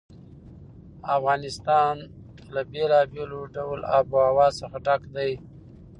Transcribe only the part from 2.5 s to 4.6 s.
له بېلابېلو ډوله آب وهوا